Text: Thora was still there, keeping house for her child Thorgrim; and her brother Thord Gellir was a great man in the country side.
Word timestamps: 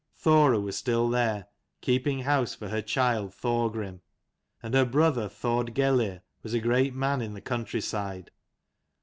Thora 0.15 0.59
was 0.59 0.75
still 0.75 1.09
there, 1.09 1.45
keeping 1.81 2.21
house 2.21 2.55
for 2.55 2.69
her 2.69 2.81
child 2.81 3.35
Thorgrim; 3.35 4.01
and 4.63 4.73
her 4.73 4.83
brother 4.83 5.29
Thord 5.29 5.75
Gellir 5.75 6.21
was 6.41 6.55
a 6.55 6.59
great 6.59 6.95
man 6.95 7.21
in 7.21 7.35
the 7.35 7.39
country 7.39 7.81
side. 7.81 8.31